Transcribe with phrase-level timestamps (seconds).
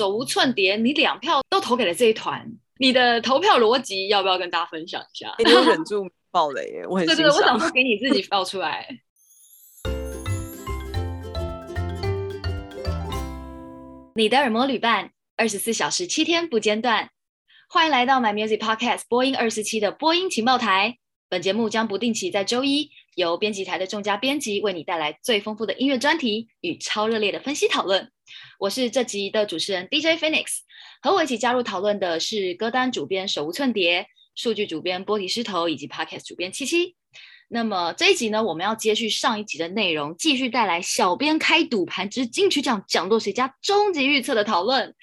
[0.00, 5.34] 手无寸铁，你两票都投给了这一团，你的投票逻辑要不要跟大家分享一下？
[5.44, 7.04] 你有忍住爆雷耶，我很。
[7.04, 8.88] 对对，我想说给你自己爆出来。
[14.16, 17.10] 你的耳膜旅伴，二十四小时七天不间断。
[17.68, 20.96] 欢迎来到 My Music Podcast 播音二四七的播音情报台。
[21.28, 22.90] 本节目将不定期在周一
[23.20, 28.10] 由编辑台的众家编辑为你带来最丰富的音乐专题与超热烈的分析讨论。
[28.58, 30.46] 我是这集的主持人 DJ Phoenix，
[31.02, 36.96] 和我一起加入讨论的是歌单主编手无寸铁、数据主编波提狮头以及 Podcast 主编七七。
[37.48, 44.94] 那么这一集呢，我们要接续上一集的内容，继续带来小编开赌盘之金曲奖奖座谁家终极预测的讨论。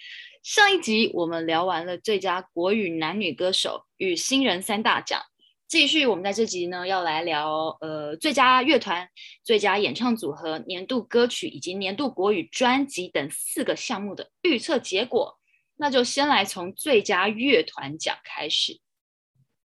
[0.41, 5.21] 上一集我们聊完了最佳国语男女歌手与新人三大奖。
[5.67, 9.09] 继续，我们在这集呢要来聊呃最佳乐团、
[9.43, 15.37] 最佳演唱组合、年度歌曲以及年度国语专辑等四个项目的预测结果。
[15.75, 18.79] 那就先来从最佳乐团奖开始。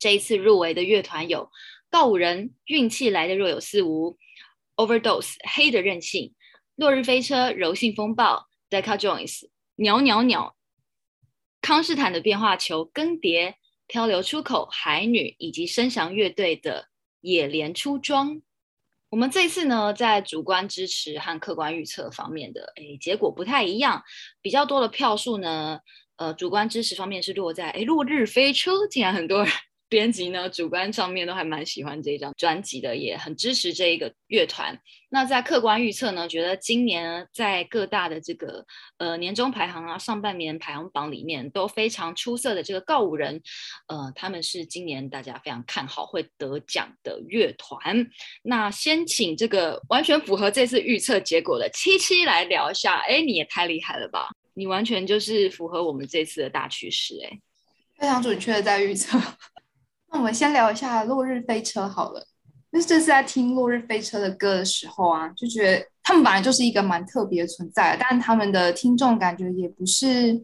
[0.01, 1.49] 这一次入围的乐团有
[1.89, 4.19] 告五人、运气来得若有似无、
[4.75, 6.35] Overdose、黑的任性、
[6.75, 10.57] 落日飞车、柔性风暴、Deca Jones、鸟鸟鸟、
[11.61, 13.55] 康士坦的变化球、更迭。
[13.93, 16.89] 漂流出口、海女以及声翔乐队的
[17.21, 18.41] 野莲出装，
[19.11, 24.03] 我们这次呢，在主观支持和客观预测方面的，诶，结果不太一样。
[24.41, 25.79] 比较多的票数呢，
[26.17, 29.53] 呃，主观支持方面是落在，诶，落日飞车，竟然很多人。
[29.93, 34.81] 编辑呢，主观上面都还蛮喜欢这张专辑的，也很支持这一个乐团。
[35.11, 38.65] 那在客观预测呢，觉得今年在各大的这个
[38.97, 43.43] 呃年终排行啊、上半年排行榜里面都非常出色的这个告五人，
[43.89, 48.09] 呃，他们是今年大家非常看好会得奖的乐团。
[48.43, 52.97] 那先请这个完全符合这次预测结果的七七来聊一下。
[53.01, 54.31] 哎，你也太厉害了吧！
[54.55, 57.39] 你完全就是符合我们这次的大趋势，哎，
[57.99, 59.19] 非常准确的在预测。
[60.13, 62.23] 那我们先聊一下《落日飞车》好了，
[62.71, 70.35] 就是这次在听《落日飞车》的歌的时候啊，就觉得他们本来就是一个蛮特别的存在，但他们的听众感觉也不是，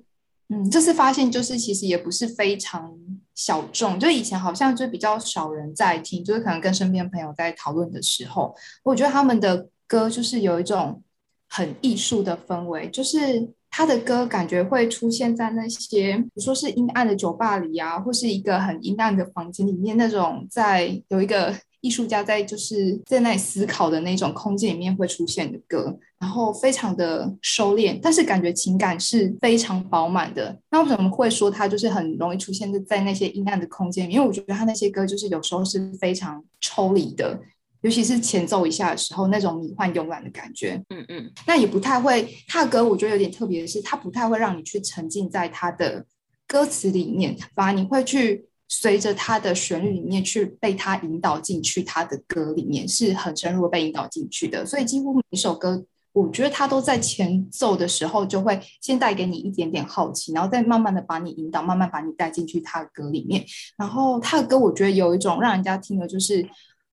[0.48, 2.98] 嗯，这次发现就是其实也不是非常
[3.34, 11.02] 小众，就以前好像就比较少人在听，就是可能跟身边朋友在讨论的时候，我觉得他们的歌就是有一种
[11.46, 13.50] 很艺术的氛围，就是。
[13.78, 30.58] 他的歌感觉会出现在那些，比如说是阴暗的酒吧里啊，或是一个很阴暗的房间里面，那种在有一个艺术家在就是在那里思考的那种空间里面会出现的歌，然后非常的收敛，但是感觉情感是非常饱满的。
[30.72, 34.10] 那为什么会说他就是很容易出现在在那些阴暗的空间？
[34.10, 37.38] 因为我觉得他那些歌就是有时候是非常抽离的。
[37.82, 42.28] 尤其是前奏一下的时候，那种迷幻慵懒的感觉，嗯嗯，那也不太会。
[42.48, 46.04] 他的歌我觉得有点特别的是，他不太会让你去沉浸在他的
[46.48, 54.66] 歌词里面，反而你会去随着他的旋律里面去被他引导进去，他的歌里面是很深入的被引导进去的。
[54.66, 63.44] 所以几乎每一首歌，我觉得他都在前奏的时候就会先带给你一点点好奇，然后再慢慢的把你引导，慢慢把你带进去他的歌里面。
[63.76, 66.44] 然后他的歌我觉得有一种让人家听了就是。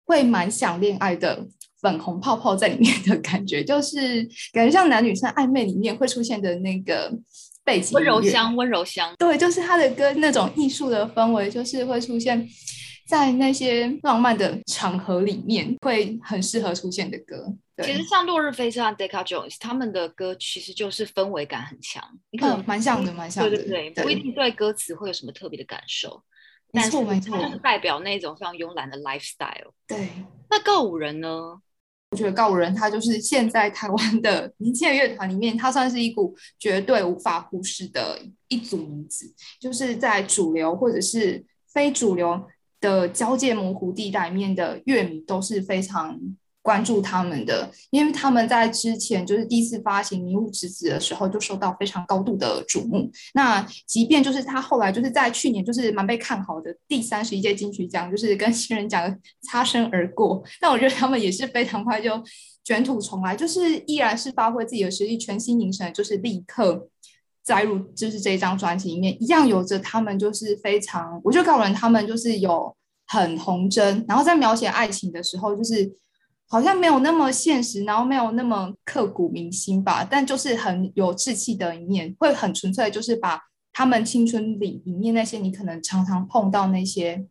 [0.10, 1.48] 会蛮想恋爱的
[1.80, 7.14] 粉红泡泡在里面的感觉，就是感觉像男女生暧昧里面会出现的那个
[7.64, 9.14] 背景，温柔乡，温柔乡。
[9.20, 12.50] 对，就是他的歌那种艺术的氛围，就是会出现
[13.08, 17.46] 在那些浪漫的场合里面，会很适合出现的歌。
[17.84, 23.52] 其实像落日飞车和 Deca Jones 他们的歌，其实就是氛围感很强，你可能蛮像的，蛮像的。
[23.52, 26.22] 对对对，不一定对歌词会有什么特别的感受。
[26.72, 29.72] 没错没错，代表那种非常慵懒的 lifestyle。
[29.88, 30.10] 对，
[30.50, 31.60] 那告五人呢？
[32.12, 42.48] 我觉得告五人他就是现在台湾的 年轻乐团里面，他算是一股绝对无法忽视的一组名字，就是在主流或者是非主流
[42.80, 46.20] 的交界模糊地带里面的乐迷都是非常。
[46.70, 53.10] 关注他们的，因为他们在之前就是第一次发行《迷雾之子》的时候，就受到非常高度的瞩目。
[53.34, 60.44] 那即便就是他后来就是在去年就是蛮被看好的第三十一届金曲奖，就是跟新人奖擦身而过。
[60.62, 62.12] 但我觉得他们也是非常快就
[62.64, 66.88] 卷土重来，就是依然是发挥自己的实力，全心凝神，就是立刻
[67.44, 72.76] 栽入就是这张专辑里面，一样有着他们就是非常，我就告诉人他们就是有
[73.08, 75.92] 很童真，然后在描写爱情的时候就是。
[76.50, 83.40] 好像没有那么现实，然后没有那么刻骨铭心吧，但就是很有志气的一面，会很纯粹，就是把
[83.72, 87.24] 他们青春里里面那些你可能常常碰到那些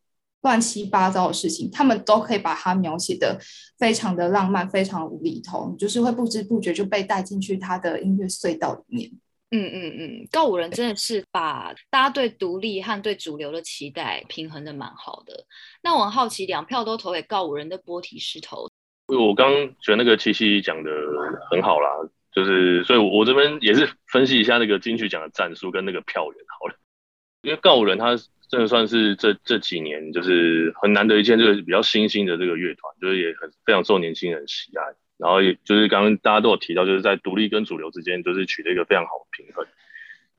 [0.43, 3.37] 乱七八糟的事情，他们都可以把它描写的
[3.77, 9.11] 非常的浪漫，非常无厘头，你就是会不知不觉就被带进去他的音乐隧道里面。
[9.51, 15.45] 嗯嗯嗯，告五人真的是把大家对独立和对主流的期待平衡的蛮好的。
[15.83, 18.69] 那我很好奇，两票都投给告五人的波提师头。
[19.09, 19.51] 我刚
[19.81, 20.91] 觉得那个七七讲的
[21.51, 21.89] 很好啦，
[22.33, 26.75] 就是所以我这边也是分析一下那个金曲奖的战术跟那个票源好了，
[27.43, 28.17] 因为告五人他
[28.51, 34.85] 真的算是这这几年就是很难得一见这个比较新兴的这个乐团，就是也很非常受年轻人喜爱。
[35.19, 39.67] 然后也就是刚刚大家都有提到，就是在独立跟主流之间，就是取得一个非常好的平衡。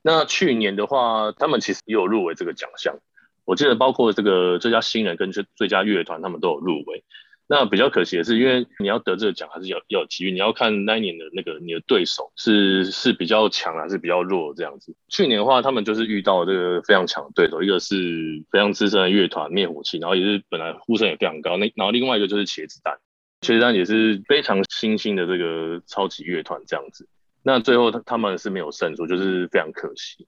[0.02, 2.98] 那去年的话，他们其实也有入围这个奖项，
[3.44, 7.04] 我记得包括这个最佳新人跟最最佳乐团，他们都有入围。
[7.52, 14.96] 那比较可惜的是，因为你要得这个奖，还是要要有机遇，你要看那一年的那个你的对手是是比较强还是比较弱这样子。
[15.08, 23.00] 去年的话，他们就是遇到这个非常强的对手，一个是非常资深的乐团灭火器，然后也是本来呼声也非常高，那然后另外一个就是茄子蛋。
[23.42, 27.08] 茄子蛋也是非常新兴的这个超级乐团这样子，
[27.42, 30.28] 那最后他他们是没有胜出，就是非常可惜。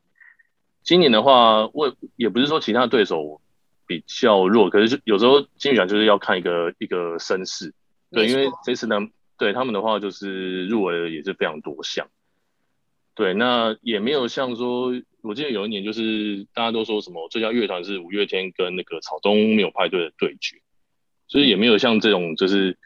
[0.81, 3.39] 今年的话，我也不是说其他对手
[3.91, 7.73] 比较弱，可是就有时候金曲奖就是要看一个一个声势，
[8.09, 8.99] 对，因为这次呢，
[9.37, 12.07] 对他们的话就是入围的也是非常多项，
[13.15, 20.61] 对，那也没有像说，我记得有一年就是大家都说什么最佳乐团是五月天跟那个草东没有派对的对决，
[21.27, 22.77] 所以也没有像这种就是。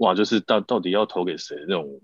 [0.00, 2.00] 哇，就是到到底要投给谁那种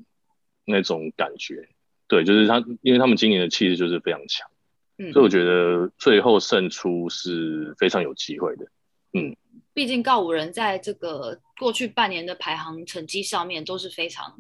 [0.67, 1.67] 那种感觉，
[2.09, 4.51] 对，就是他，因为他们今年的气势就是非常强，
[4.99, 8.65] 嗯，所以我觉得最后胜出是非常有机会的，
[9.13, 9.37] 嗯，
[9.75, 14.35] 毕竟告五人在这个过去半年的排行成绩上面都是非常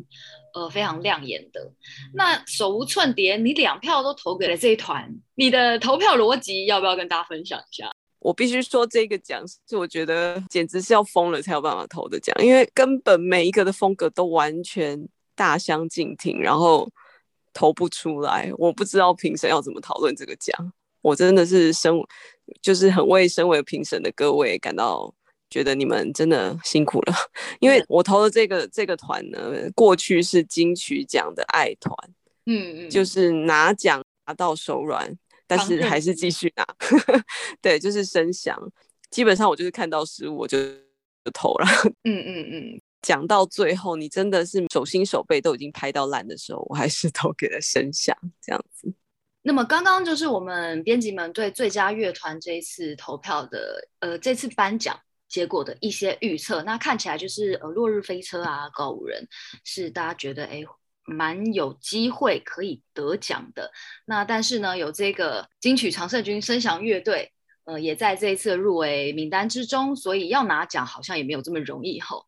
[0.55, 1.73] 呃非常亮眼的。
[2.15, 7.91] 那手无寸铁，你两票都投给了这一团，你的投票逻辑要不要跟大家分享一下？
[8.19, 15.07] 我必须说，这个奖是我觉得简直是要疯了才有办法投的奖，因为根本每一个的风格都完全
[15.37, 16.89] 大相径庭，然后
[17.57, 18.53] 投不出来。
[18.59, 20.55] 我不知道评审要怎么讨论这个奖，
[21.01, 21.91] 我真的是身
[22.61, 25.11] 就是很为身为评审的各位感到
[25.49, 27.15] 觉得你们真的辛苦了，
[27.61, 29.41] 因为我投的这个这个团呢，
[29.75, 31.97] 过去是金曲奖的爱团，
[32.45, 35.17] 嗯嗯，就是拿奖拿到手软。
[35.49, 36.67] 但是还是继续拿，
[37.63, 38.61] 对，就是声响。
[39.13, 41.67] 基本上我就是看到失误我就就投了。
[42.03, 42.81] 嗯嗯嗯。
[43.03, 48.93] 讲到最后，你真的是手心手背都已经拍到烂的时候，我还是投给了声响这样子。
[49.43, 54.99] 那么刚刚就是我们编辑们对最佳乐团这一次投票的，呃，这次颁奖
[55.29, 56.63] 结果的一些预测。
[56.63, 59.27] 那看起来就是呃，落日飞车啊，告五人
[59.65, 60.63] 是大家觉得哎。
[61.09, 63.71] 蛮有机会可以得奖的，
[64.07, 67.31] 那但是呢，有这个金曲常胜军声响乐队，
[67.63, 72.27] 呃，也在这一次入围名单之中，所以要拿奖好像也没有这么容易吼。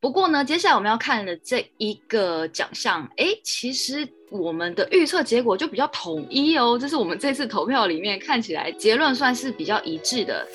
[0.00, 10.48] 不过呢，接下来我们要看的这一个奖项，哎，其实我们的预测结果就比较统一哦，这是我们这次投票里面看起来结论算是比较一致的。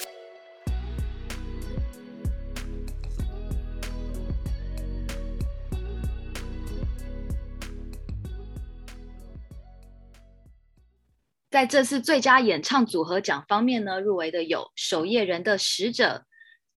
[11.52, 16.26] 在这次最佳演唱组合奖方面呢，入围的有守夜人的使者、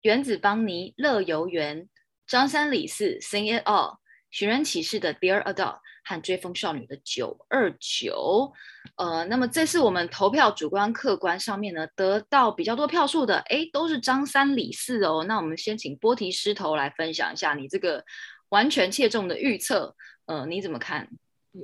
[0.03, 1.89] 原子邦尼乐游原、
[2.27, 3.99] 张三李四 Sing It All、
[4.31, 8.53] 寻人启事的 Dear Adult 和追风少女的九二九。
[8.97, 15.25] 呃，那么这次我们投票主观客观上面呢，得到比较多票数的，哎，都是张三李四哦。
[15.29, 18.05] 那我们先请波提师头来分享一下你这个
[18.49, 19.95] 完全切中的预测，
[20.27, 21.09] 呃，你怎么看？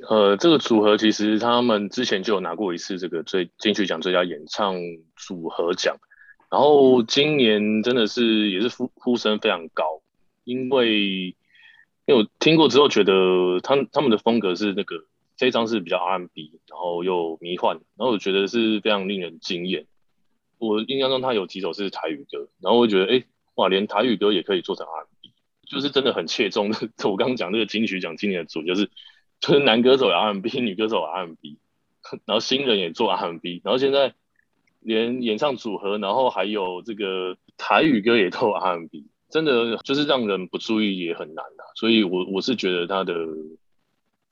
[0.08, 4.76] 呃，这个组合其实他们之前就有拿过一次这个最金曲奖最佳演唱
[5.16, 5.96] 组合奖，
[6.50, 10.01] 然后今年真的是也是呼呼声非常高，
[10.44, 11.36] 因为
[12.06, 15.04] 因为我听过之后觉得他他们的风格是那个
[15.36, 19.86] 这张是比较 R&B，然后又迷幻，然后我觉得是非常令人惊艳。
[20.58, 25.32] 我印象中他有几首是台语歌，然后我觉得哎哇，连台语歌也可以做成 R&B，
[25.68, 26.70] 就是真的很切中。
[27.04, 28.90] 我刚刚讲那个金曲奖今年的主就是。
[29.40, 31.58] 就是男歌手有 R&B，女歌手有 R&B，
[32.26, 34.14] 然后新人也做 R&B，然后现在
[34.78, 43.14] 连演唱组合，然后还有这个台语歌也都有 R&B，真的就是让人不注意也很难啊，所以我我是觉得他的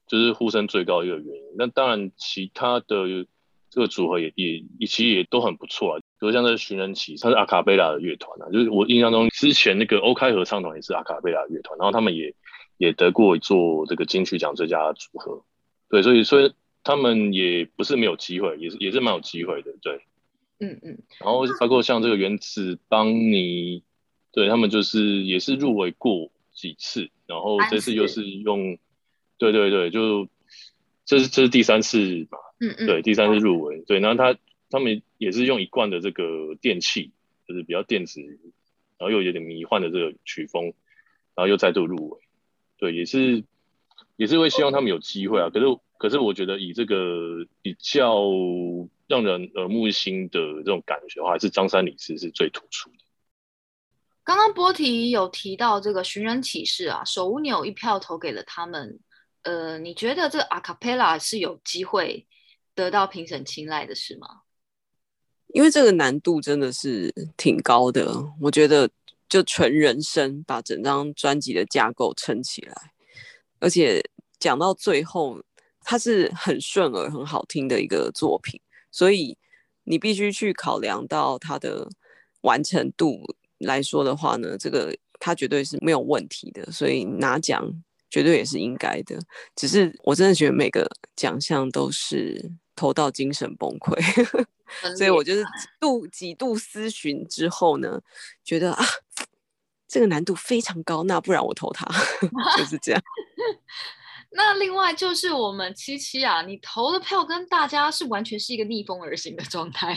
[0.06, 1.42] 就是呼声最高一个原因。
[1.58, 3.26] 那当然其他的
[3.68, 12.32] 这个组合也也其实也都很不错啊，比如像这寻人启事，他是阿卡贝拉的乐团啊，就是我印象中之前那个欧开合唱团也是阿卡贝拉乐团，然后他们也。
[12.80, 15.44] 也得过做这个金曲奖最佳组合，
[15.90, 20.00] 对，所以所以他们也不是没有机会，也是也是蛮有机会的，对，
[20.60, 20.98] 嗯嗯。
[21.18, 23.82] 然后包括像这个原子邦妮，
[24.32, 28.78] 对他们就是也是入围过几次，然后这次又是用，
[29.38, 30.28] 对对对，就
[31.04, 34.38] 这是这是第三次吧，嗯嗯，对，第三次入围，对，然后他
[34.70, 37.10] 他们也是用一贯的这个电器，
[37.48, 38.20] 就是比较电子，
[38.98, 40.66] 然后又有点迷幻的这个曲风，
[41.34, 42.20] 然后又再度入围，
[42.78, 43.42] 对，也是
[44.16, 45.50] 也是会希望他们有机会啊。
[45.50, 45.66] 可是
[45.98, 48.30] 可是我觉得以这个比较
[49.08, 52.96] 让人耳目一新的这种感觉的话，还是张三李四是最突出的。
[54.30, 58.96] 刚刚波提有提到这个寻人启事啊，手无你有一票投给了他们。
[59.42, 62.24] 呃，你觉得这个阿卡贝拉是有机会
[62.72, 64.28] 得到评审青睐的是吗？
[65.48, 68.88] 因为这个难度真的是挺高的，我觉得
[69.28, 72.92] 就纯人声把整张专辑的架构撑起来，
[73.58, 74.00] 而且
[74.38, 75.42] 讲到最后，
[75.80, 78.60] 它是很顺耳、很好听的一个作品，
[78.92, 79.36] 所以
[79.82, 81.88] 你必须去考量到它的
[82.42, 87.82] 完成度来说的话呢，这个他绝对是没有问题的，所以拿奖。
[88.12, 89.16] 绝对也是应该的，
[89.54, 94.02] 只是我真的觉得每个奖项都是投到精神崩溃，
[94.98, 95.44] 所以我就是
[95.78, 98.00] 度几度思寻之后呢，
[98.42, 98.84] 觉得啊，
[99.86, 101.86] 这个难度非常高，那不然我投他，
[102.58, 103.00] 就是这样。
[104.34, 109.96] 那另外就是我们七七啊，你投的票跟大家是完全是一个逆风而行的状态，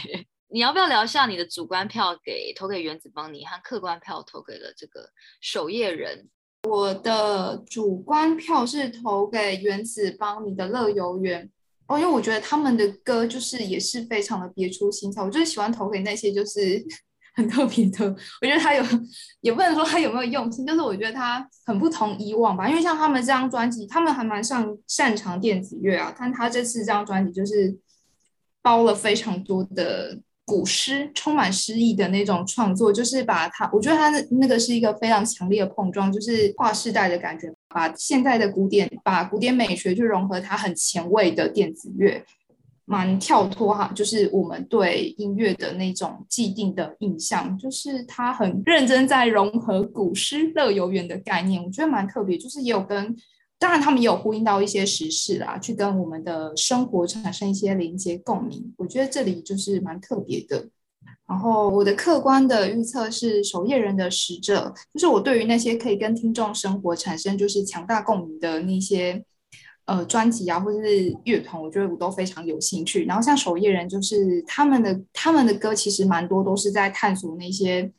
[0.54, 5.10] 你要不要聊一下你的主观票给投给原子邦尼和客观票投给了这个
[5.42, 6.30] 守夜人？
[6.70, 11.50] 我的主观票是投给原子邦尼的乐游原
[11.88, 16.80] 哦，因为我觉得他们的歌就是也是非常的别出心裁，我就是喜欢投给那些就是
[17.36, 18.06] 很特别的。
[18.40, 18.84] 我觉得他有，
[19.42, 22.70] 也不能说他有没有用心，就是我觉得他很不同以往吧。
[22.70, 27.76] 因为像他们这张专辑，他们还蛮擅擅长电子乐啊，但他这次这张专辑就是
[28.62, 30.20] 包了非常多的。
[30.46, 42.22] 古诗充满诗意的那种创作，就是把它，我觉得它的那个是一个非常强烈的碰撞，就是跨世代的感觉，把现在的古典，把古典美学去融合它很前卫的电子乐，
[42.86, 53.16] 蛮跳脱哈，就是我们对音乐的那种既定的印象，就是他很认真在融合古诗乐游园的概念，我觉得蛮特别，就是也有跟。
[53.64, 58.74] 当然，他们也有呼应到一些时事啦，去跟我们的生活产生一些连接共鸣。
[58.76, 60.68] 我觉得这里就是蛮特别的。
[61.26, 69.24] 然后我的客观的预测是守夜人的使者，就是我对于那些可以跟听众生活产生就是强大共鸣的那些
[69.86, 73.06] 呃专辑啊，或者是乐团，我觉得我都非常有兴趣。
[73.06, 77.90] 然后像守夜人，就是他们的他们的歌其实蛮多都是在探索那些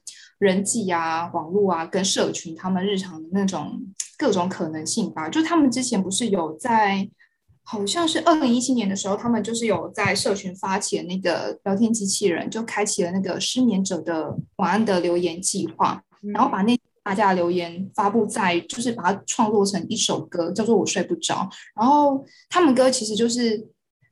[0.44, 3.82] 人际啊、网络啊跟社群他们日常的那种。
[4.16, 7.06] 各种可能性吧，就他们之前不是有在，
[7.64, 16.00] 好像是二零一七年的时候，他们就是有在社群发起那个聊天机器人，就开启了那个失眠者的晚安的留言计划，
[16.32, 21.34] 然后把那大家的留言发布在，就是把它创作成一首歌，叫做《我睡不着》。
[21.74, 23.66] 然后他们歌其实就是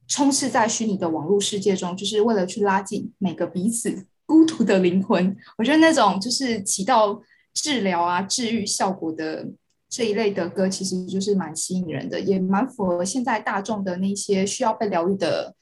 [0.08, 5.36] 充斥在虚拟的网络世界中，就是为了去拉近每个彼此孤独的灵魂。
[5.58, 7.20] 我觉得那种就是起到
[7.52, 9.46] 治疗啊、治愈效果的。
[9.94, 15.54] 这一类的歌其实就是蛮吸引人的，也蛮符合现在大众的那些需要被疗愈的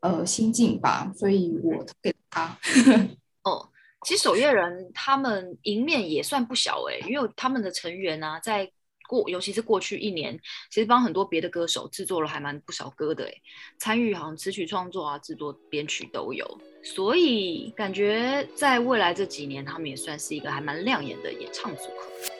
[0.00, 2.58] 呃心境吧，所以我投给他。
[3.44, 3.68] 哦，
[4.06, 8.70] 其实守夜人他们赢面也算不小哎，因为他们的成员呢、啊，在
[9.08, 10.38] 过尤其是过去一年，
[10.70, 13.34] 其实帮很多别的歌手制作了还蛮不少歌的哎，
[13.78, 16.46] 参与好像词曲创作啊、制作编曲都有，
[16.82, 22.33] 所以感觉在未来这几年，他们也算是一个还蛮亮眼的演唱组合。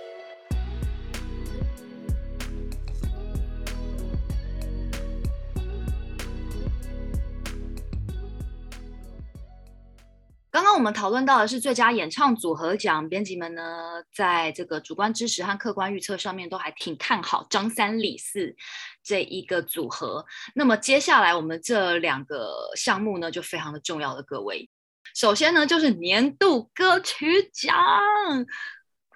[10.55, 18.55] 刚刚我们讨论到的是最佳演唱组合奖，编辑们呢，在这个主观支持和客观预测上面都还挺看好张三李四
[19.03, 20.25] 这一个组合。
[20.55, 24.71] 那么接下来我们这两个项目呢，就非常的重要了各位。
[25.13, 27.77] 首先呢，就是年度歌曲奖，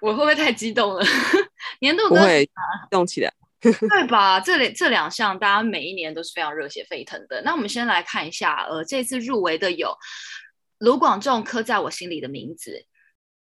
[0.01, 1.01] 我会不会太激动了？
[1.79, 2.53] 年度歌曲奖
[2.91, 4.41] 动起来，对吧？
[4.41, 7.41] 这里这两项大家每一年都是非常热血沸腾的。
[7.43, 9.95] 那我们先来看一下，呃，这次入围的有。
[10.79, 12.85] 卢广仲刻在我心里的名字，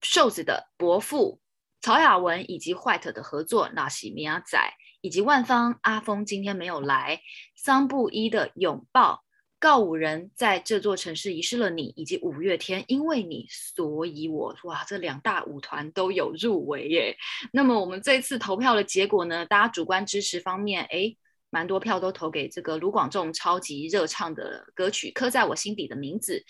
[0.03, 1.41] 瘦子的伯父，
[1.81, 4.59] 曹雅文以及 White 的合作，那西米亚仔
[5.01, 7.21] 以及万芳阿峰今天没有来，
[7.55, 9.23] 桑布伊的拥抱，
[9.61, 17.17] 告五人在这座城市遗失了你，以及五月天因为你所以我，哇，这两大舞团都有入围耶。
[17.53, 19.47] 那么我们这次投票的结果呢？
[19.47, 21.17] 大家主观支持方面，诶，
[21.49, 26.45] 蛮多票都投给这个卢广仲超级热唱的歌曲，刻在我心底的名字。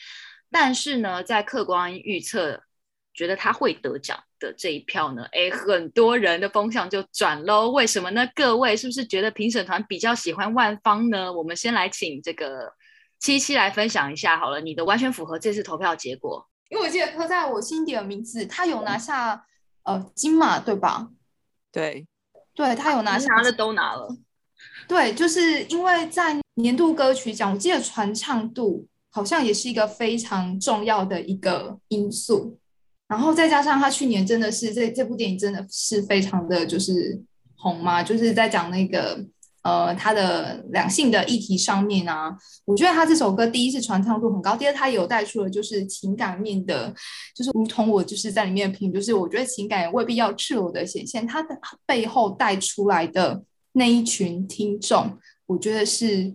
[0.50, 2.62] 但是呢，在客观预测
[3.14, 7.70] 觉得他会得奖的这一票呢，哎，很多人的风向就转喽。
[7.70, 8.28] 为什么呢？
[8.34, 11.32] 各位是不是觉得评审团比较喜欢万方呢？
[11.32, 12.72] 我们先来请这个
[13.18, 16.46] 七七来分享一下好了，你的完全符合这次投票结果。
[16.70, 19.44] 因为我记得刻在我心底的名字，他有拿下
[19.82, 21.08] 呃金马对吧？
[21.72, 22.06] 对，
[22.54, 24.08] 对他有拿下，拿的都拿了。
[24.86, 32.58] 对，就是因为在年度歌曲奖，我记得传唱度好像也是一个非常重要的一个因素。
[33.08, 37.20] 然后再加上他去年真的是这这部电影真的是非常的就是
[37.56, 39.24] 红嘛，就是在讲那个。
[39.62, 46.90] 呃，他的两性的议题上面啊，我觉得他这首歌第一是传唱度很高，第二他有带出了就是情感面的，
[47.36, 56.34] 就是如同我就是在里面评，就是我觉得情感未必要赤裸的显现，他的背后带出来的那一群听众，我觉得是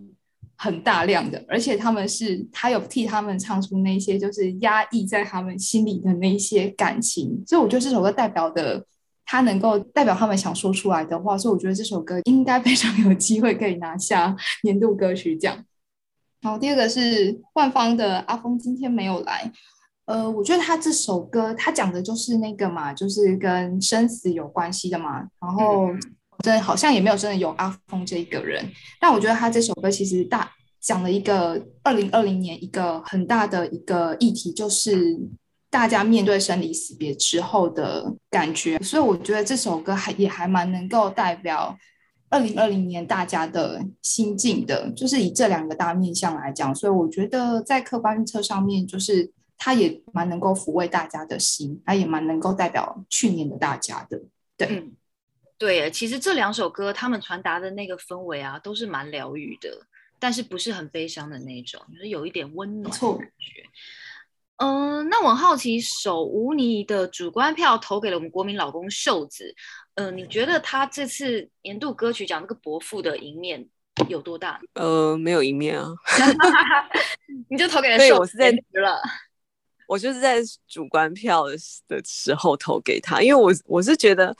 [0.56, 8.84] 很大量的，而且他们是他有替他们唱出那些就是压抑在他们心里的那些感情，所以我觉得这首歌代表的。
[9.28, 15.64] 他能够代表他们想说出来的话，所以我觉得这首歌应该非常有机会可以拿下 年度歌曲奖。
[16.42, 19.50] 好，第二个是万芳的《阿峰今天没有来》。
[20.04, 25.26] 呃，我觉得他这首歌他讲的就是那个嘛，就是跟生死有关系的嘛。
[25.40, 25.88] 然后
[26.40, 28.64] 真的好像也没有真的有阿峰这一个人，
[29.00, 30.50] 但我觉得他这首歌其实大
[30.80, 35.18] 讲了一个二零二零年一个很大的一个议题，就是。
[35.68, 41.76] 大家面对生离死别之后的感觉，所以我觉得这首歌还也还蛮能够代表
[42.30, 54.18] 二零二零年大家的心境的，就是以这两个大面向来讲，所以我觉得在客观预测上面，就是它也蛮能够抚慰大家的心，它也蛮能够代表去年的大家的。
[54.56, 54.88] 对，
[55.58, 59.70] 对，其实这两首歌他们传达的那个氛围啊，都是蛮疗愈的，
[60.18, 63.64] 但是不是很悲伤的那种，就是有一点温暖的感觉。
[64.58, 69.54] 嗯、呃，那我很好奇，手无你的主观票投给了我们国民老公瘦子。
[69.96, 73.66] 嗯、呃，你觉得他这次年度歌曲奖那个伯父的赢面
[74.08, 74.60] 有多大？
[74.74, 75.90] 呃，没有赢面啊，
[77.48, 78.08] 你就投给了瘦子。
[78.08, 79.00] 对，我是在了，
[79.88, 81.56] 我就是在主观票的
[82.04, 84.34] 时候投给他，因为我我是觉得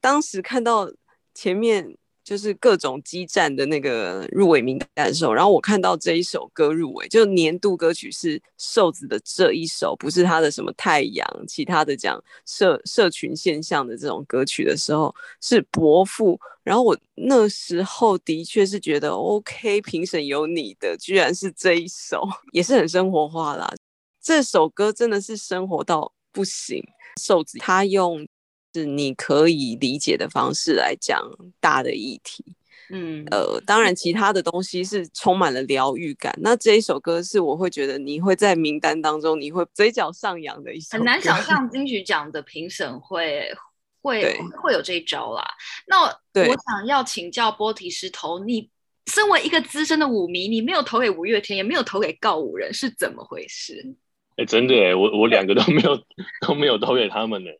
[0.00, 0.90] 当时看到
[1.34, 1.96] 前面。
[2.24, 16.38] 就是各种激战的那个入围名单的时候，然后我看到这一首歌入围，就年度歌曲是瘦子的这一首，不是他的什么太阳，其他的讲社社群现象的这种歌曲的时候，是伯父。
[16.62, 23.72] 然后我那时候的确是觉得，OK，评审有你的，居然是这一首，也是很生活化啦。
[24.20, 26.84] 这首歌真的是生活到不行，
[27.18, 28.28] 瘦子他用。
[28.74, 31.22] 是你可以理解的方式来讲
[31.60, 32.44] 大的议题，
[32.90, 36.32] 嗯，呃，当然其他的东西是充满了疗愈感。
[36.42, 40.98] 那这一首歌是我会觉得你会在名单当中，你会嘴角上扬的一首。
[40.98, 43.50] 很难想象 金曲奖的评审会
[44.02, 45.44] 会会有这一招啦。
[45.86, 48.70] 那我想要请教波提师头，你
[49.06, 53.94] 身为一个资深的舞迷，你没有投给五月天，也没有投给告五人，是怎么回事？
[54.36, 55.96] 哎、欸，真的哎，我我两个都没有
[56.46, 57.50] 都没有投给他们呢。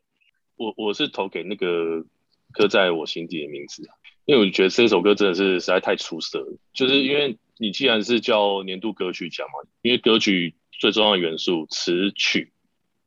[0.58, 2.04] 我我是投给那个
[2.52, 3.88] 刻在我心底的名字，
[4.24, 6.58] 因为我觉得这首歌真的是实在太出色了。
[6.72, 12.52] 就是因为你既然是叫年度歌曲奖嘛，因为歌曲最重要的元素词曲，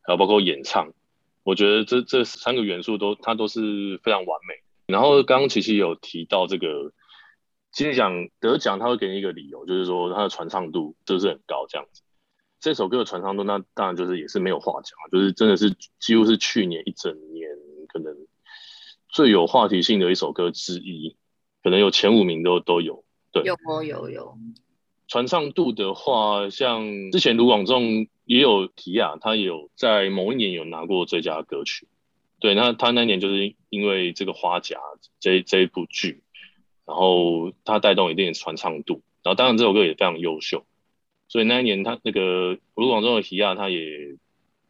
[0.02, 0.94] 还有包括演唱，
[1.44, 4.56] 我觉得这这三个元素都它都是非常完美。
[4.88, 6.92] 然后刚刚其实有提到这个
[7.72, 12.02] 金曲奖得奖，他会给你一个理由，就是说它的传唱度就是很高这样子。
[12.60, 17.31] 这首歌的传唱度，那当然就是也是没有话讲，就是真的是几乎是去年一整年
[17.92, 18.16] 可能
[19.10, 21.16] 最有话题性的一首歌之一，
[21.64, 23.04] 可能有前五名都都有。
[23.32, 24.38] 对，有有有有。
[25.08, 31.88] 传唱度的话，像之前卢广仲也有提啊，他有在某一年有拿过最佳歌曲。
[32.40, 34.80] 对，那他那年就是因为这个花甲
[35.20, 36.24] 这这一部剧，
[36.86, 40.66] 然后他带动一定的传唱度，然后当然这首歌也非常优秀。
[41.28, 44.18] 所以那一年他那个卢广仲的提亚他也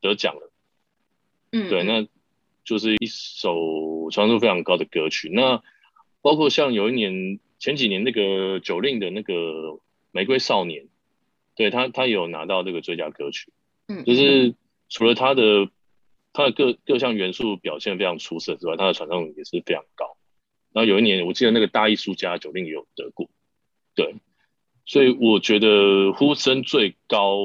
[0.01, 0.51] 得奖了，
[1.51, 2.07] 嗯，对，那
[2.63, 5.29] 就是一首传唱度非常高的歌曲。
[5.29, 5.61] 那
[6.21, 9.79] 包括像有一年前几年那个 Jolin 的那个
[10.11, 10.87] 玫瑰少年，
[11.55, 13.51] 对他他有拿到这个最佳歌曲，
[13.87, 14.55] 嗯，就是
[14.89, 15.69] 除了他的
[16.33, 20.17] 他的各各项元素表现非常出色之外，他的传唱度也是非常高。
[20.73, 23.29] 然后有一年我记得那个大艺术家 Jolin 也有得过，
[23.95, 24.15] 对。
[24.83, 27.37] 所以我觉得呼声最高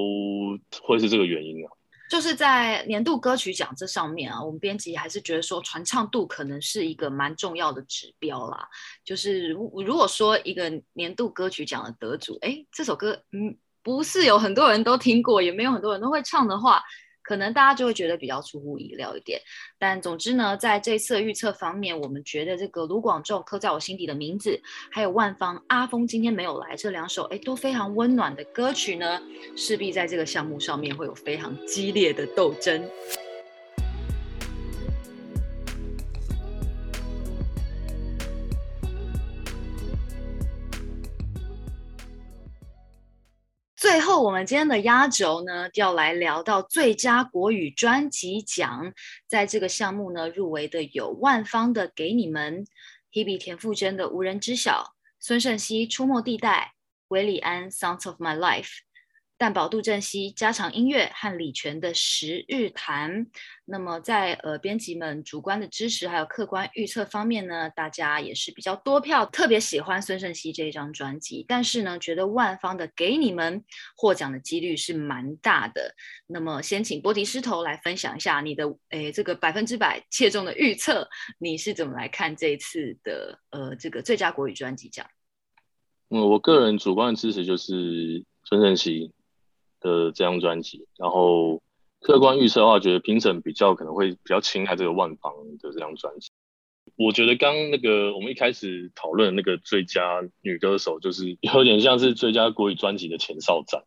[0.81, 1.70] 会是这个原因啊，
[2.08, 8.68] 就是在年度歌曲奖这上面啊，我们编辑还是觉得说传唱度可能是一个蛮重要的指标啦。
[9.04, 16.82] 就是如如果说一个年度歌曲奖的得主，哎，这首歌嗯不是有很多人都听过，也没有很多人都会唱的话，
[17.26, 19.40] 可能大家就会觉得比较出乎意料一点。
[19.78, 24.60] 但总之呢，在这次预测方面，我们觉得这个卢广仲刻在我心底的名字，
[24.90, 29.20] 还有万芳阿峰今天没有来，这两首哎都非常温暖的歌曲呢，
[29.56, 32.88] 势必在这个项目上面会有非常激烈的斗争。
[43.88, 48.92] 最后，我们今天的压轴呢，要来聊到最佳国语专辑奖。
[49.29, 52.64] 在这个项目呢，入围的有万方的《给你们》
[53.12, 54.83] ，Hebe 田馥甄的《无人知晓》，
[55.20, 56.72] 孙盛希《出没地带》，
[57.07, 58.64] 韦礼安《Sounds of My Life》。
[59.38, 63.27] 蛋堡杜振熙家常音乐和李泉的十日谈。
[63.66, 73.62] 那么在呃编辑们主观的支持还有客观预测方面呢，大家也是比较多票，特别喜欢孙盛希这一张专辑，但是呢，觉得万方的给你们
[73.94, 75.94] 获奖的几率是蛮大的。
[76.27, 81.07] 那么先请波迪狮头来分享一下你的诶这个百分之百切中的预测，
[81.38, 85.07] 你是怎么来看这一次的呃这个最佳国语专辑奖？
[86.09, 89.12] 嗯，我个人主观的支持就是孙盛希。
[89.80, 91.62] 的这张专辑，然后
[92.00, 96.30] 客观预测的话，觉得评审比较可能会比较青睐这个万方的这张专辑。
[96.96, 103.82] 我觉得刚那个我们一开始讨论那个最佳女歌手，就是有点像是最佳国语专辑的前哨战，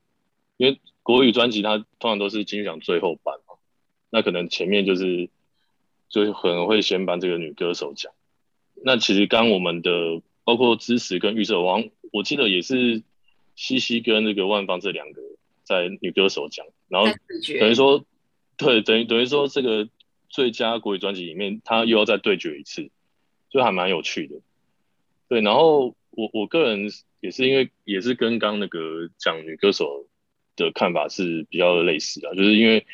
[0.58, 3.56] 因为国语专辑它通常都是金曲奖最后颁嘛，
[4.10, 5.30] 那可能前面就是
[6.10, 8.12] 就可能会先颁这个女歌手奖。
[8.84, 13.02] 那其实刚我们的包括支持跟预测王，我记得也是
[13.56, 15.22] 西西跟那个万方这两个。
[15.70, 17.08] 在女歌手奖，然后
[17.60, 18.04] 等于说，
[18.58, 19.88] 对，等于等于说这个
[20.28, 22.90] 最佳国语专辑里面，他又要再对决一次，
[23.52, 24.38] 就还蛮有趣的。
[25.28, 30.08] 对，然后我我个人也是因为也是跟刚那个讲女歌手
[30.56, 32.88] 的看法是比较类似的，就是因为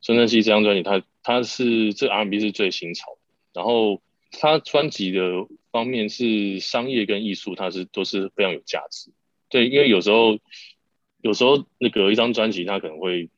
[0.00, 3.20] 孙盛希这张专辑，它它是这 R&B 是最新潮的，
[3.52, 9.10] 然后它专辑的方面是商业跟艺术，它是都是非常有价值。
[9.50, 10.38] 对，因为有时候。
[11.24, 13.30] 有时候那个一张专辑，他可能会，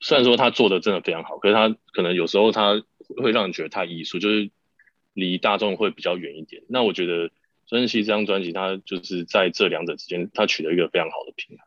[0.00, 2.82] 虽然说他做的真的非常好，可是他可能有时候他
[3.18, 4.50] 会让人觉得太艺术，就是
[5.12, 6.62] 离大众会比较远一点。
[6.70, 7.30] 那我觉得
[7.66, 11.66] 孙盛希这张专辑，他就是在这两者之间，他取得一个非常好的平衡。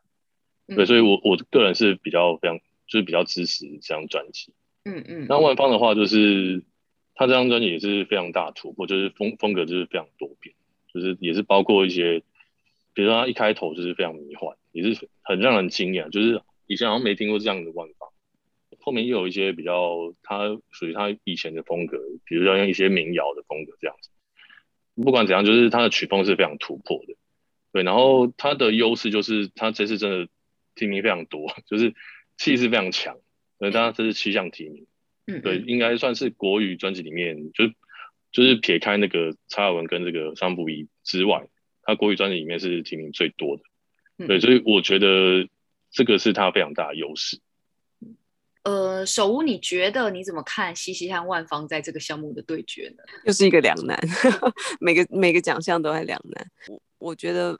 [0.66, 4.54] 嗯、对，所以我我个人是比较非常就是比较支持这张专辑。
[4.84, 5.26] 嗯嗯。
[5.28, 6.64] 那万芳的话，就是
[7.14, 10.56] 他这张专辑也是非常大突破，就是风风格就是非常多变，
[10.92, 12.24] 就是也是包括一些。
[12.96, 18.06] 比如说他一开头就是非常迷幻，也是很让人惊讶，就是以前好像没听过这样的玩法。
[18.80, 24.08] 后面又有一些比较他属于他以前的风格，比如说用一些民谣的风格这样子。
[24.94, 27.14] 不管怎样，就是他的曲风是非常突破的。
[27.72, 30.28] 对，然后他的优势就是他这次真的
[30.74, 31.94] 提名非常多， 就是
[32.38, 33.18] 气势非常强。
[33.58, 34.86] 所以他这是七项提名，
[35.26, 37.74] 嗯，对，应该算是国语专辑里面，就是
[38.32, 41.46] 就是撇开那个蔡雅文跟这个桑布伊之外。
[41.86, 43.62] 他国语专辑里面是提名最多的，
[44.18, 45.48] 嗯、对，所以我觉得
[45.90, 47.40] 这个是他非常大的优势。
[48.64, 53.04] 呃，守吴，你觉得你怎么看西西和万芳在这个项目的对决呢？
[53.24, 53.96] 又是一个两难，
[54.80, 56.50] 每个每个奖项都还两难。
[56.66, 57.56] 我我觉得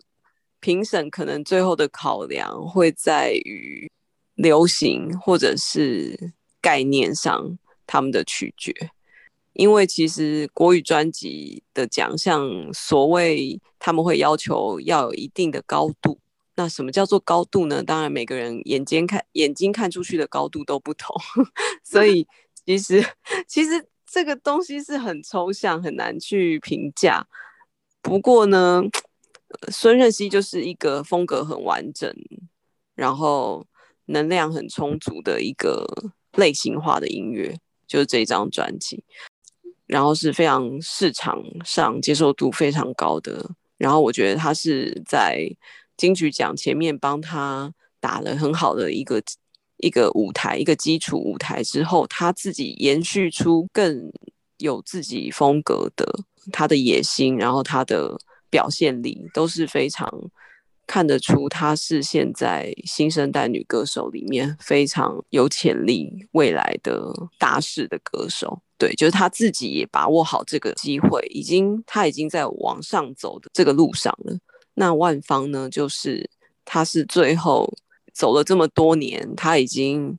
[0.59, 3.89] 评审可能最后的考量会在于
[4.35, 6.19] 流行或者是
[6.61, 8.73] 概念上他们的取决。
[9.59, 16.19] 因为其实国语专辑的奖项，所谓他们会要求要有一定的高度。
[16.57, 17.83] 那什么叫做高度呢？
[17.83, 21.17] 当然每个人眼尖看眼睛看出去的高度都不同，
[21.83, 22.27] 所以
[22.67, 23.03] 其实
[23.49, 27.27] 其实这个东西是很抽象，很难去评价。
[28.03, 28.83] 不过呢，
[29.71, 32.15] 孙盛希就是一个风格很完整，
[32.95, 33.67] 然后
[34.07, 35.87] 能量很充足的一个
[36.33, 39.03] 类型化的音乐，就是这张专辑。
[39.87, 45.49] 然后是非常市场上接受度非常高的，然后我觉得他是在
[45.97, 49.23] 金曲奖前面帮他打了很好的一个
[49.79, 54.11] 一个舞台，一个基础舞台之后，他自己延续出更
[54.59, 56.05] 有自己风格的
[56.53, 58.19] 他的野心，然后他的
[58.51, 60.09] 表现力都是非常
[60.87, 68.63] 看得出他是现在新生代女歌手里面非常有潜力未来的大势的歌手。
[68.79, 74.39] 对，就是他自己也把握好这个机会，已经他已经在往上走的这个路上了。
[74.75, 75.71] 那万芳呢？
[75.71, 76.29] 就是
[76.65, 77.73] 他是最后
[78.13, 80.19] 走了这么多年，他已经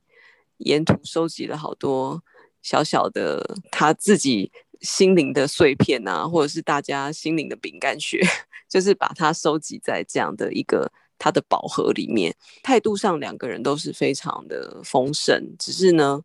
[0.56, 2.20] 沿途收集了好多
[2.60, 8.20] 小小的他自己心灵的碎片啊，或者是大家心灵的饼干屑，
[8.68, 12.34] 就是把它收集在这样的一个他的宝盒里面。
[12.64, 16.20] 态度上两个人都是非常的丰盛，只是呢，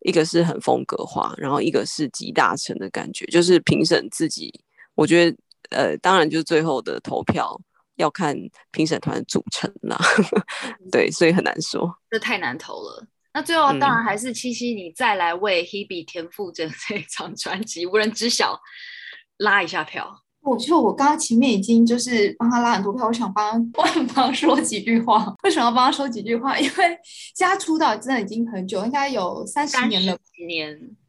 [0.00, 3.24] 一个是很风格化，然后一个是集大成的感觉。
[3.26, 4.52] 就是评审自己，
[4.94, 5.36] 我觉得
[5.70, 7.60] 呃，当然就是最后的投票
[7.96, 8.36] 要看
[8.70, 9.98] 评审团组成啦。
[10.92, 13.06] 对，所以很难说，这太难投了。
[13.34, 18.54] 那最后当然还是七夕，你再来为 Hebe 田馥甄 这一张专辑《无人知晓》
[19.36, 20.24] 拉一下票。
[20.42, 25.34] 我就我刚刚前面已经就是帮他拉很多票，我想帮万芳 说几句话。
[25.42, 26.56] 为什么要帮他说几句话？
[26.60, 26.98] 因为
[27.38, 30.16] 他出道真的已经很久，应该有三十年了。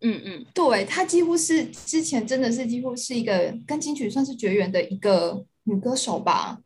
[0.01, 6.57] 嗯嗯，对，他几乎是之前真的是几乎是一个跟金曲算是绝缘的一个女歌手吧，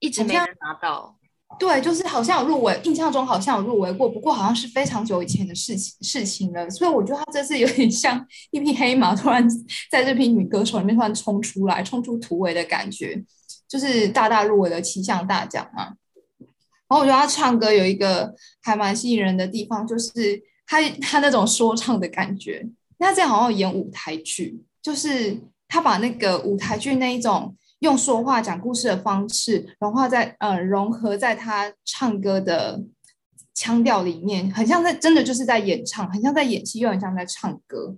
[0.00, 1.16] 一直没人拿到。
[1.58, 6.68] 对，就是好像有入围，印象中好像有入围过，不过好像是非常久以前的事情事情了。
[6.68, 9.46] 所以我觉得他这次有点像一匹黑马，突然
[9.88, 13.22] 在这批女歌手里面突然冲出来，冲出突围的感觉，
[13.68, 15.84] 就是大大入围了七项大奖嘛。
[15.84, 22.66] 然后我觉得他唱歌有一个还蛮吸引人的地方，就是他他那种说唱的感觉。
[22.98, 25.38] 那这样好像演舞台剧，就是
[25.68, 27.54] 他把那个舞台剧那一种。
[27.82, 32.80] 用说话讲故事的方式融化在呃融合在他唱歌的
[33.54, 37.96] 腔调里面，很像在真的就是在演唱，很像在演戏，又很像在唱歌。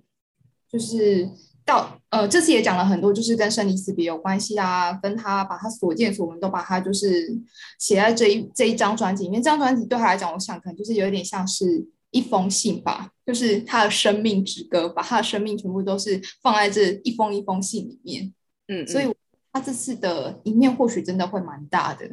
[0.67, 1.29] 就是
[1.63, 7.39] 到呃这次也讲了很多，就是跟生离死别有关系啊，跟他把他所见所闻都把他就是
[7.77, 9.39] 写在这一这一张专辑里面。
[9.39, 18.33] 这张专辑对他来讲，我想可能就是有一点像是一封信吧，就是他的生命之歌，把他的生命全部都是放在这一封一封信里面。
[18.67, 19.05] 嗯，嗯，所以。
[19.55, 22.05] 他这次的赢面或许真的会蛮大的，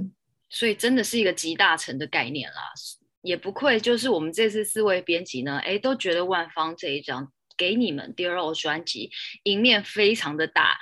[0.48, 2.70] 所以真的是一个集大成的概念啦，
[3.22, 9.10] 也不愧就是我们这次四位编辑呢，哎，都觉得万方这一张给你们 Dear 专辑
[9.42, 10.78] 赢面非常的大。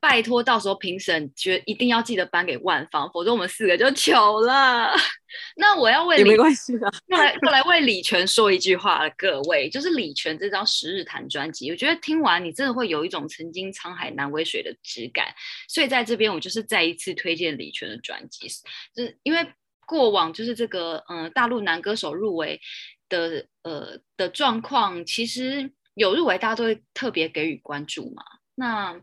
[0.00, 4.92] 拜托，到时候评审觉一定要记得颁给万芳，否则我们四个就糗了。
[5.56, 15.26] 那我要为李，没关系的，过来过来为李泉说一句话，各位，就是李泉这张《十日谈》专辑，我觉得听完你真的会有一种曾经沧海难为水的质感。
[15.68, 18.46] 所以在这边，我就是再一次推荐李泉的专辑，
[18.94, 19.46] 就是因为
[19.86, 22.60] 过往就是这个嗯、呃、大陆男歌手入围
[23.08, 28.22] 的呃的状况，其实有入围大家都会特别给予关注嘛。
[28.54, 29.00] 那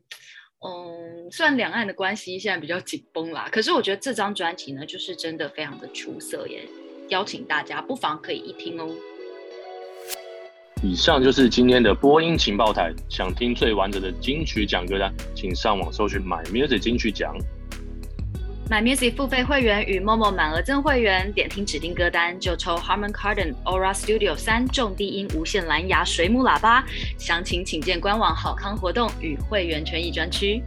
[0.59, 6.67] 嗯，虽然两岸的关系现在比较紧绷啦，可是我觉得这张专辑呢，就是真的非常的出色耶，
[7.09, 8.89] 邀请大家不妨可以一听哦。
[10.83, 17.35] 以上就是今天的播音情报台，想听最完整的金曲奖歌单，请上网搜寻 My Music 金曲奖。
[18.67, 26.83] 买 Music 付费会员与 Momo 满额赠会员，点听指定歌单就抽 Harman Kardon Aura Studio 三重低音无线蓝牙水母喇叭，
[27.19, 30.63] 详情请见官网好康活动与会员权益专区。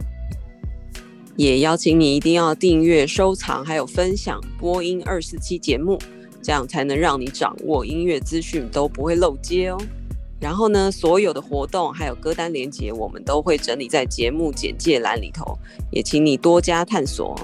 [1.35, 5.99] 也邀请你一定要订阅、收藏还有分享播音二四七节目，
[6.41, 9.77] 这样才能让你掌握音乐资讯都不会漏接哦。
[10.39, 15.59] 然后呢，所有的活动还有歌单连接，我们都会整理在节目简介栏里头，
[15.91, 17.37] 也请你多加探索。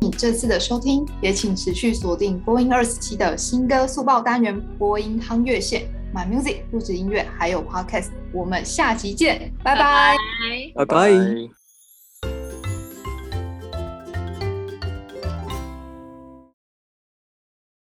[0.00, 10.16] 你这次的收听，也请持续锁定播音二十七的新歌速报单元播音汤月线，My Music 不止音乐，还有 Podcast，我们下期见，拜拜，
[10.76, 11.57] 拜拜。